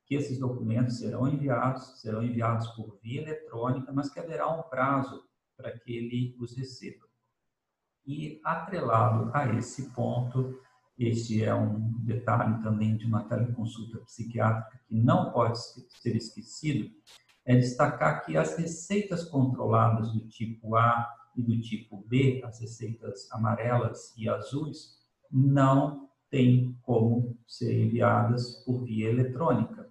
que 0.06 0.14
esses 0.14 0.38
documentos 0.38 0.98
serão 0.98 1.28
enviados, 1.28 2.00
serão 2.00 2.22
enviados 2.22 2.66
por 2.68 2.98
via 3.02 3.20
eletrônica, 3.20 3.92
mas 3.92 4.10
que 4.10 4.18
haverá 4.18 4.48
um 4.48 4.62
prazo 4.62 5.22
para 5.54 5.78
que 5.78 5.92
ele 5.92 6.34
os 6.40 6.56
receba. 6.56 7.07
E, 8.08 8.40
atrelado 8.42 9.30
a 9.34 9.54
esse 9.54 9.90
ponto, 9.90 10.58
este 10.98 11.44
é 11.44 11.54
um 11.54 11.92
detalhe 11.98 12.62
também 12.62 12.96
de 12.96 13.04
uma 13.04 13.24
teleconsulta 13.24 13.98
psiquiátrica 13.98 14.80
que 14.88 14.94
não 14.94 15.30
pode 15.30 15.58
ser 15.60 16.16
esquecido, 16.16 16.90
é 17.44 17.54
destacar 17.56 18.24
que 18.24 18.34
as 18.34 18.56
receitas 18.56 19.24
controladas 19.24 20.10
do 20.10 20.20
tipo 20.20 20.74
A 20.74 21.06
e 21.36 21.42
do 21.42 21.60
tipo 21.60 22.02
B, 22.08 22.40
as 22.46 22.58
receitas 22.58 23.30
amarelas 23.30 24.14
e 24.16 24.26
azuis, 24.26 24.96
não 25.30 26.08
têm 26.30 26.74
como 26.80 27.38
ser 27.46 27.78
enviadas 27.78 28.62
por 28.64 28.84
via 28.84 29.10
eletrônica. 29.10 29.86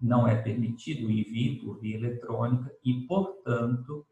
Não 0.00 0.28
é 0.28 0.40
permitido 0.40 1.08
o 1.08 1.10
envio 1.10 1.60
por 1.60 1.80
via 1.80 1.96
eletrônica 1.96 2.72
e, 2.84 3.04
portanto, 3.08 4.06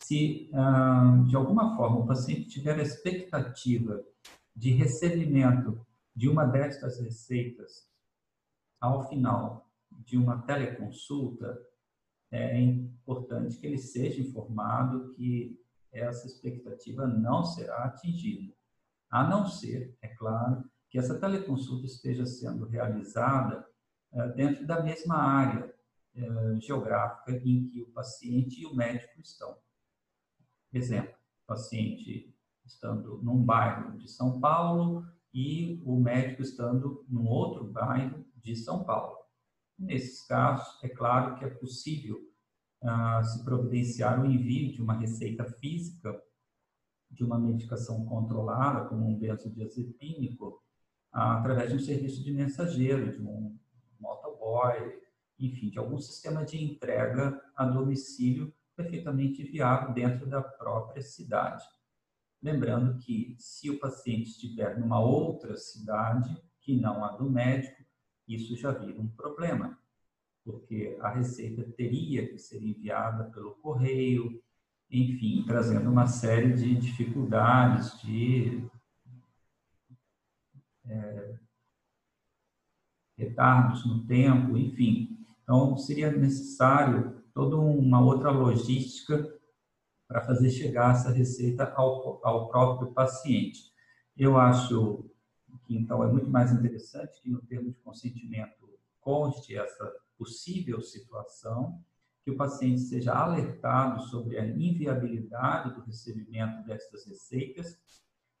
se 0.00 0.50
ah, 0.54 1.24
de 1.26 1.36
alguma 1.36 1.76
forma 1.76 1.98
o 1.98 2.06
paciente 2.06 2.48
tiver 2.48 2.78
a 2.78 2.82
expectativa 2.82 4.02
de 4.54 4.72
recebimento 4.72 5.86
de 6.14 6.28
uma 6.28 6.44
destas 6.44 7.00
receitas 7.00 7.88
ao 8.80 9.08
final 9.08 9.68
de 9.90 10.16
uma 10.16 10.42
teleconsulta, 10.42 11.58
é 12.30 12.60
importante 12.60 13.56
que 13.56 13.66
ele 13.66 13.78
seja 13.78 14.20
informado 14.20 15.12
que 15.14 15.58
essa 15.92 16.26
expectativa 16.26 17.06
não 17.06 17.44
será 17.44 17.84
atingida, 17.84 18.52
a 19.10 19.26
não 19.26 19.46
ser, 19.46 19.96
é 20.02 20.08
claro, 20.08 20.64
que 20.90 20.98
essa 20.98 21.18
teleconsulta 21.18 21.86
esteja 21.86 22.26
sendo 22.26 22.66
realizada 22.66 23.66
eh, 24.12 24.28
dentro 24.30 24.66
da 24.66 24.82
mesma 24.82 25.16
área 25.16 25.74
eh, 26.14 26.60
geográfica 26.60 27.32
em 27.44 27.68
que 27.68 27.82
o 27.82 27.90
paciente 27.90 28.60
e 28.60 28.66
o 28.66 28.74
médico 28.74 29.20
estão. 29.20 29.56
Exemplo, 30.72 31.14
paciente 31.46 32.34
estando 32.64 33.22
num 33.22 33.42
bairro 33.42 33.96
de 33.96 34.08
São 34.08 34.38
Paulo 34.38 35.06
e 35.32 35.80
o 35.84 35.98
médico 35.98 36.42
estando 36.42 37.04
num 37.08 37.26
outro 37.26 37.64
bairro 37.64 38.24
de 38.36 38.54
São 38.54 38.84
Paulo. 38.84 39.16
Nesses 39.78 40.26
casos, 40.26 40.78
é 40.82 40.88
claro 40.88 41.36
que 41.36 41.44
é 41.44 41.48
possível 41.48 42.18
se 43.24 43.44
providenciar 43.44 44.20
o 44.20 44.26
envio 44.26 44.72
de 44.72 44.82
uma 44.82 44.94
receita 44.94 45.44
física 45.44 46.22
de 47.10 47.24
uma 47.24 47.38
medicação 47.38 48.04
controlada, 48.04 48.86
como 48.88 49.08
um 49.08 49.18
benzodiazepínico, 49.18 50.62
através 51.10 51.70
de 51.70 51.76
um 51.76 51.80
serviço 51.80 52.22
de 52.22 52.32
mensageiro, 52.32 53.10
de 53.10 53.22
um 53.22 53.58
motoboy, 53.98 55.00
enfim, 55.38 55.70
de 55.70 55.78
algum 55.78 55.98
sistema 55.98 56.44
de 56.44 56.62
entrega 56.62 57.40
a 57.56 57.64
domicílio 57.64 58.52
perfeitamente 58.78 59.42
viável 59.42 59.92
dentro 59.92 60.24
da 60.24 60.40
própria 60.40 61.02
cidade. 61.02 61.64
Lembrando 62.40 62.96
que 62.98 63.34
se 63.36 63.68
o 63.68 63.80
paciente 63.80 64.30
estiver 64.30 64.78
numa 64.78 65.00
outra 65.00 65.56
cidade 65.56 66.40
que 66.60 66.76
não 66.80 67.04
a 67.04 67.16
do 67.16 67.28
médico, 67.28 67.84
isso 68.28 68.56
já 68.56 68.70
vira 68.70 69.00
um 69.00 69.08
problema, 69.08 69.76
porque 70.44 70.96
a 71.00 71.08
receita 71.08 71.64
teria 71.72 72.28
que 72.28 72.38
ser 72.38 72.62
enviada 72.62 73.24
pelo 73.24 73.56
correio, 73.56 74.40
enfim, 74.88 75.44
trazendo 75.44 75.90
uma 75.90 76.06
série 76.06 76.52
de 76.52 76.76
dificuldades, 76.76 78.00
de 78.00 78.64
é, 80.86 81.38
retardos 83.16 83.84
no 83.84 84.06
tempo, 84.06 84.56
enfim. 84.56 85.26
Então, 85.42 85.76
seria 85.76 86.12
necessário 86.12 87.17
toda 87.38 87.56
uma 87.56 88.04
outra 88.04 88.32
logística 88.32 89.32
para 90.08 90.20
fazer 90.22 90.50
chegar 90.50 90.90
essa 90.90 91.12
receita 91.12 91.72
ao, 91.76 92.20
ao 92.26 92.48
próprio 92.48 92.92
paciente. 92.92 93.72
Eu 94.16 94.36
acho 94.36 95.08
que, 95.64 95.76
então, 95.76 96.02
é 96.02 96.08
muito 96.08 96.28
mais 96.28 96.50
interessante 96.50 97.22
que, 97.22 97.30
no 97.30 97.40
termo 97.42 97.70
de 97.70 97.78
consentimento, 97.78 98.68
conste 98.98 99.56
essa 99.56 99.88
possível 100.16 100.82
situação, 100.82 101.80
que 102.24 102.32
o 102.32 102.36
paciente 102.36 102.80
seja 102.80 103.14
alertado 103.14 104.02
sobre 104.08 104.36
a 104.36 104.44
inviabilidade 104.44 105.76
do 105.76 105.82
recebimento 105.82 106.64
destas 106.64 107.06
receitas, 107.06 107.78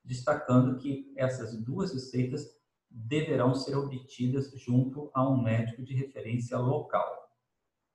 destacando 0.04 0.76
que 0.76 1.12
essas 1.16 1.56
duas 1.62 1.92
receitas 1.92 2.44
deverão 2.90 3.54
ser 3.54 3.76
obtidas 3.76 4.50
junto 4.56 5.08
a 5.14 5.30
um 5.30 5.40
médico 5.40 5.84
de 5.84 5.94
referência 5.94 6.58
local. 6.58 7.27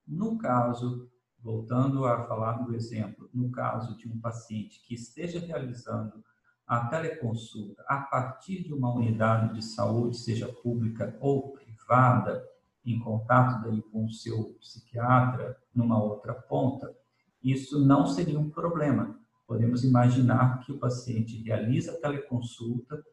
No 0.08 0.38
caso 0.38 1.10
voltando 1.44 2.06
a 2.06 2.26
falar 2.26 2.64
do 2.64 2.74
exemplo, 2.74 3.30
no 3.34 3.52
caso 3.52 3.98
de 3.98 4.08
um 4.08 4.18
paciente 4.20 4.82
que 4.88 4.96
esteja 4.96 5.40
realizando 5.40 6.24
a 6.66 6.86
teleconsulta 6.86 7.84
a 7.88 7.98
partir 7.98 8.64
de 8.64 8.74
uma 8.74 8.94
unidade 8.94 9.54
de 9.54 9.62
saúde, 9.62 10.18
seja 10.18 10.48
pública 10.48 11.16
ou 11.20 11.52
privada, 11.52 12.48
em 12.86 12.98
contato 13.00 13.64
daí 13.64 13.82
com 13.82 14.06
o 14.06 14.10
seu 14.10 14.56
psiquiatra 14.60 15.58
numa 15.76 16.02
outra 16.02 16.34
ponta, 16.34 16.96
isso 17.44 17.86
não 17.86 18.08
seria 18.08 18.40
um 18.40 18.50
problema. 18.50 19.20
Podemos 19.46 19.84
imaginar 19.84 20.62
que 20.62 20.72
o 20.72 20.80
paciente 20.80 21.44
realiza 21.44 21.92
a 21.92 22.00
teleconsulta, 22.00 23.04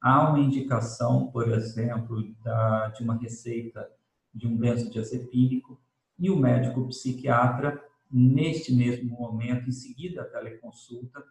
há 0.00 0.28
uma 0.28 0.40
indicação, 0.40 1.30
por 1.30 1.48
exemplo, 1.48 2.22
da, 2.42 2.88
de 2.88 3.02
uma 3.02 3.16
receita 3.16 3.88
de 4.34 4.46
um 4.46 4.56
benzodiazepínico, 4.56 5.80
e 6.18 6.30
o 6.30 6.36
médico 6.36 6.86
psiquiatra, 6.88 7.82
neste 8.10 8.74
mesmo 8.74 9.16
momento, 9.16 9.68
em 9.68 9.72
seguida 9.72 10.22
a 10.22 10.28
teleconsulta, 10.28 11.24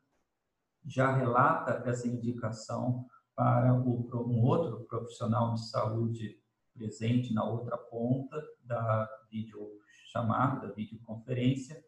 já 0.85 1.15
relata 1.15 1.87
essa 1.87 2.07
indicação 2.07 3.05
para 3.35 3.73
um 3.73 4.41
outro 4.41 4.83
profissional 4.85 5.53
de 5.53 5.69
saúde 5.69 6.39
presente 6.73 7.33
na 7.33 7.43
outra 7.43 7.77
ponta 7.77 8.41
da 8.63 9.07
videochamada, 9.29 10.67
da 10.67 10.73
videoconferência, 10.73 11.83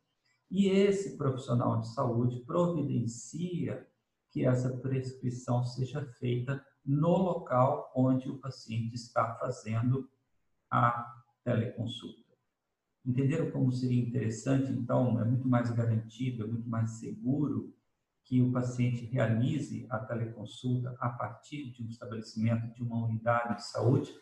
e 0.50 0.68
esse 0.68 1.18
profissional 1.18 1.80
de 1.80 1.88
saúde 1.94 2.42
providencia 2.46 3.88
que 4.30 4.46
essa 4.46 4.78
prescrição 4.78 5.64
seja 5.64 6.06
feita 6.20 6.64
no 6.86 7.18
local 7.18 7.92
onde 7.96 8.30
o 8.30 8.40
paciente 8.40 8.94
está 8.96 9.36
fazendo 9.36 10.10
a 10.70 11.24
teleconsulta. 11.44 12.23
Entenderam 13.06 13.52
como 13.52 13.72
seria 13.72 14.02
interessante, 14.02 14.72
então, 14.72 15.20
é 15.20 15.26
muito 15.26 15.48
mais 15.48 15.70
garantido, 15.72 16.44
é 16.44 16.48
muito 16.48 16.70
mais 16.70 16.92
seguro 16.92 17.74
que 18.24 18.42
o 18.42 18.52
paciente 18.52 19.06
realize 19.06 19.86
a 19.90 20.00
teleconsulta 20.00 20.96
a 21.00 21.10
partir 21.10 21.72
de 21.72 21.84
um 21.84 21.88
estabelecimento 21.88 22.74
de 22.74 22.82
uma 22.82 23.06
unidade 23.06 23.58
de 23.58 23.66
saúde? 23.66 24.14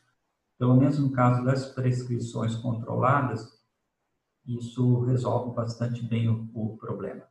Pelo 0.57 0.75
menos 0.75 0.97
no 0.97 1.11
caso 1.11 1.45
das 1.45 1.67
prescrições 1.73 2.55
controladas, 2.55 3.61
isso 4.45 5.01
resolve 5.01 5.55
bastante 5.55 6.03
bem 6.03 6.27
o, 6.27 6.49
o 6.53 6.77
problema. 6.77 7.23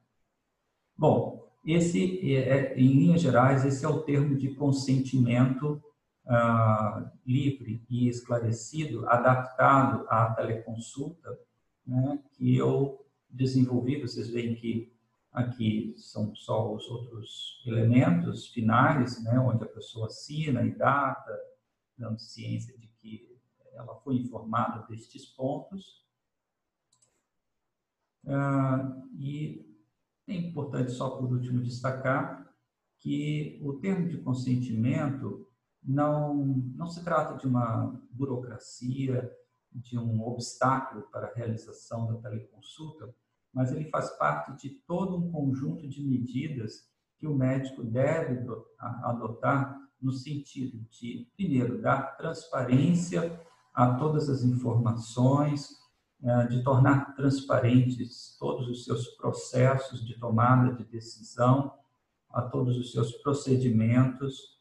Bom, 0.96 1.50
esse, 1.64 2.34
é, 2.34 2.74
é, 2.74 2.78
em 2.78 2.88
linhas 2.88 3.20
gerais, 3.20 3.64
esse 3.64 3.84
é 3.84 3.88
o 3.88 4.02
termo 4.02 4.36
de 4.36 4.54
consentimento 4.54 5.82
ah, 6.26 7.10
livre 7.26 7.84
e 7.88 8.08
esclarecido, 8.08 9.08
adaptado 9.08 10.06
à 10.08 10.32
teleconsulta, 10.34 11.38
né, 11.86 12.22
que 12.32 12.56
eu 12.56 13.04
desenvolvi. 13.28 14.00
Vocês 14.00 14.28
veem 14.28 14.54
que 14.54 14.92
aqui 15.32 15.94
são 15.96 16.34
só 16.34 16.74
os 16.74 16.88
outros 16.88 17.62
elementos 17.66 18.48
finais, 18.48 19.22
né, 19.22 19.38
onde 19.38 19.64
a 19.64 19.68
pessoa 19.68 20.06
assina 20.06 20.62
e 20.62 20.74
data, 20.74 21.38
dando 21.96 22.18
ciência 22.18 22.76
de 22.78 22.86
que 22.86 23.38
ela 23.72 23.94
foi 23.96 24.16
informada 24.16 24.86
destes 24.88 25.26
pontos. 25.26 26.04
Ah, 28.26 29.02
e 29.18 29.66
é 30.28 30.34
importante 30.34 30.92
só 30.92 31.10
por 31.10 31.32
último 31.32 31.60
destacar 31.62 32.48
que 32.98 33.58
o 33.62 33.74
termo 33.74 34.08
de 34.08 34.18
consentimento 34.18 35.49
não, 35.82 36.34
não 36.74 36.86
se 36.86 37.02
trata 37.02 37.36
de 37.36 37.46
uma 37.46 37.98
burocracia, 38.10 39.30
de 39.72 39.98
um 39.98 40.22
obstáculo 40.22 41.02
para 41.10 41.28
a 41.28 41.34
realização 41.34 42.06
da 42.06 42.20
teleconsulta, 42.20 43.14
mas 43.52 43.72
ele 43.72 43.88
faz 43.90 44.10
parte 44.10 44.52
de 44.56 44.70
todo 44.86 45.16
um 45.16 45.30
conjunto 45.30 45.88
de 45.88 46.02
medidas 46.02 46.88
que 47.18 47.26
o 47.26 47.34
médico 47.34 47.84
deve 47.84 48.46
adotar 48.78 49.78
no 50.00 50.12
sentido 50.12 50.78
de, 50.90 51.28
primeiro, 51.36 51.80
dar 51.80 52.16
transparência 52.16 53.40
a 53.74 53.94
todas 53.94 54.28
as 54.28 54.42
informações, 54.42 55.78
eh, 56.22 56.46
de 56.48 56.62
tornar 56.62 57.14
transparentes 57.14 58.36
todos 58.38 58.68
os 58.68 58.84
seus 58.84 59.08
processos 59.16 60.04
de 60.04 60.18
tomada 60.18 60.74
de 60.74 60.84
decisão, 60.84 61.72
a 62.30 62.42
todos 62.42 62.78
os 62.78 62.92
seus 62.92 63.12
procedimentos, 63.12 64.59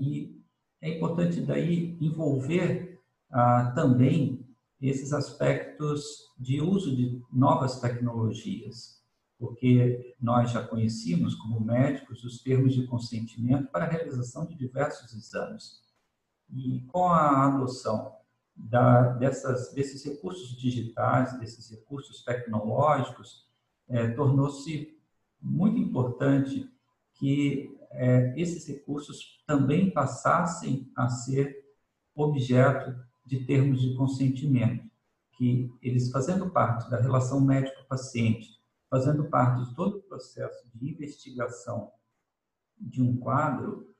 e 0.00 0.36
é 0.80 0.96
importante 0.96 1.40
daí 1.40 1.96
envolver 2.00 3.00
ah, 3.30 3.72
também 3.74 4.44
esses 4.80 5.12
aspectos 5.12 6.32
de 6.38 6.60
uso 6.60 6.94
de 6.94 7.22
novas 7.32 7.80
tecnologias, 7.80 9.02
porque 9.38 10.14
nós 10.20 10.50
já 10.50 10.66
conhecíamos 10.66 11.34
como 11.34 11.60
médicos 11.60 12.24
os 12.24 12.42
termos 12.42 12.74
de 12.74 12.86
consentimento 12.86 13.70
para 13.70 13.84
a 13.84 13.88
realização 13.88 14.46
de 14.46 14.54
diversos 14.54 15.12
exames. 15.14 15.82
E 16.50 16.80
com 16.92 17.08
a 17.08 17.46
adoção 17.46 18.14
da, 18.54 19.12
dessas, 19.14 19.72
desses 19.74 20.04
recursos 20.04 20.56
digitais, 20.56 21.38
desses 21.38 21.70
recursos 21.70 22.24
tecnológicos, 22.24 23.46
é, 23.88 24.08
tornou-se 24.08 24.96
muito 25.40 25.78
importante 25.78 26.70
que 27.14 27.75
é, 27.92 28.34
esses 28.40 28.66
recursos 28.66 29.42
também 29.46 29.90
passassem 29.90 30.90
a 30.96 31.08
ser 31.08 31.64
objeto 32.14 32.94
de 33.24 33.44
termos 33.44 33.80
de 33.80 33.94
consentimento, 33.94 34.88
que 35.36 35.70
eles 35.82 36.10
fazendo 36.10 36.50
parte 36.50 36.88
da 36.90 37.00
relação 37.00 37.40
médico-paciente, 37.40 38.48
fazendo 38.88 39.28
parte 39.28 39.68
de 39.68 39.74
todo 39.74 39.98
o 39.98 40.02
processo 40.02 40.66
de 40.74 40.90
investigação 40.90 41.92
de 42.78 43.02
um 43.02 43.16
quadro, 43.16 43.94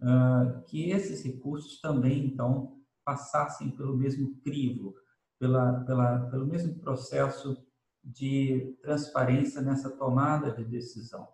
uh, 0.00 0.62
que 0.66 0.90
esses 0.90 1.24
recursos 1.24 1.80
também, 1.80 2.26
então, 2.26 2.80
passassem 3.04 3.70
pelo 3.70 3.96
mesmo 3.96 4.36
crivo, 4.40 4.94
pela, 5.38 5.80
pela, 5.84 6.30
pelo 6.30 6.46
mesmo 6.46 6.74
processo 6.78 7.56
de 8.02 8.76
transparência 8.82 9.60
nessa 9.60 9.90
tomada 9.90 10.52
de 10.52 10.64
decisão. 10.64 11.28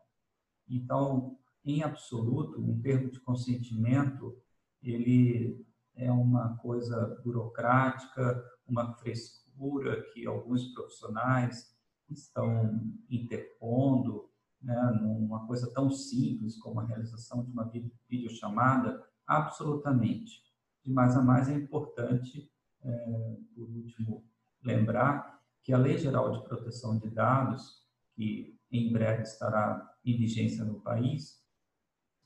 Então, 0.68 1.38
em 1.64 1.82
absoluto, 1.82 2.60
um 2.60 2.80
termo 2.80 3.10
de 3.10 3.20
consentimento, 3.20 4.36
ele 4.82 5.64
é 5.94 6.10
uma 6.10 6.56
coisa 6.56 7.20
burocrática, 7.22 8.42
uma 8.66 8.92
frescura 8.94 10.02
que 10.12 10.26
alguns 10.26 10.72
profissionais 10.72 11.76
estão 12.10 12.80
interpondo, 13.08 14.28
né, 14.60 14.98
numa 15.00 15.46
coisa 15.46 15.72
tão 15.72 15.90
simples 15.90 16.58
como 16.58 16.80
a 16.80 16.86
realização 16.86 17.44
de 17.44 17.50
uma 17.50 17.70
videochamada, 18.08 19.02
absolutamente. 19.26 20.42
De 20.84 20.92
mais 20.92 21.16
a 21.16 21.22
mais 21.22 21.48
é 21.48 21.54
importante, 21.54 22.50
é, 22.82 23.36
por 23.54 23.68
último, 23.68 24.24
lembrar 24.62 25.40
que 25.62 25.72
a 25.72 25.78
Lei 25.78 25.96
Geral 25.98 26.32
de 26.32 26.44
Proteção 26.44 26.98
de 26.98 27.08
Dados, 27.08 27.86
que 28.14 28.58
em 28.70 28.92
breve 28.92 29.22
estará 29.22 29.94
em 30.04 30.16
vigência 30.16 30.64
no 30.64 30.80
país, 30.80 31.41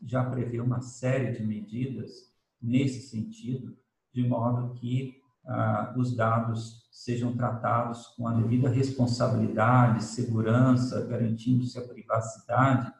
já 0.02 0.24
prevê 0.24 0.60
uma 0.60 0.80
série 0.80 1.32
de 1.32 1.44
medidas 1.44 2.32
nesse 2.60 3.08
sentido, 3.08 3.76
de 4.12 4.26
modo 4.26 4.74
que 4.74 5.20
ah, 5.44 5.94
os 5.96 6.14
dados 6.14 6.88
sejam 6.90 7.36
tratados 7.36 8.08
com 8.08 8.26
a 8.26 8.34
devida 8.34 8.68
responsabilidade, 8.68 10.02
segurança, 10.02 11.06
garantindo-se 11.06 11.78
a 11.78 11.86
privacidade 11.86 12.92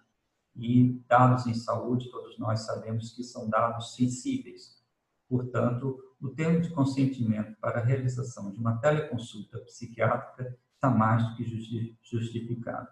e 0.54 1.02
dados 1.08 1.46
em 1.46 1.54
saúde, 1.54 2.10
todos 2.10 2.38
nós 2.38 2.60
sabemos 2.60 3.12
que 3.12 3.24
são 3.24 3.48
dados 3.48 3.94
sensíveis. 3.94 4.82
Portanto, 5.28 5.98
o 6.20 6.28
termo 6.28 6.60
de 6.60 6.70
consentimento 6.70 7.56
para 7.60 7.80
a 7.80 7.84
realização 7.84 8.50
de 8.52 8.58
uma 8.58 8.78
teleconsulta 8.78 9.58
psiquiátrica 9.60 10.56
está 10.74 10.88
mais 10.88 11.28
do 11.28 11.36
que 11.36 11.96
justificado. 12.02 12.88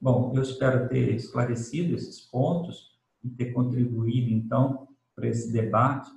Bom, 0.00 0.32
eu 0.34 0.42
espero 0.42 0.88
ter 0.88 1.14
esclarecido 1.14 1.94
esses 1.94 2.20
pontos 2.20 2.93
e 3.24 3.30
ter 3.30 3.52
contribuído, 3.52 4.30
então, 4.30 4.86
para 5.16 5.26
esse 5.26 5.52
debate 5.52 6.10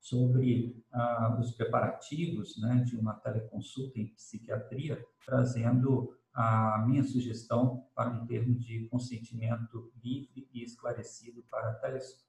sobre 0.00 0.80
ah, 0.92 1.38
os 1.40 1.52
preparativos 1.52 2.60
né, 2.60 2.84
de 2.84 2.96
uma 2.96 3.14
teleconsulta 3.14 3.98
em 3.98 4.06
psiquiatria, 4.08 5.04
trazendo 5.24 6.16
a 6.32 6.84
minha 6.86 7.02
sugestão 7.02 7.86
para 7.94 8.10
um 8.10 8.26
termo 8.26 8.54
de 8.54 8.86
consentimento 8.88 9.92
livre 10.02 10.48
e 10.52 10.62
esclarecido 10.62 11.42
para 11.50 11.72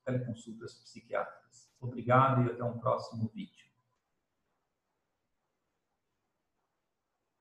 teleconsultas 0.05 0.75
psiquiátricas. 0.75 1.69
Obrigado 1.81 2.43
e 2.43 2.51
até 2.51 2.63
um 2.63 2.77
próximo 2.77 3.29
vídeo. 3.33 3.74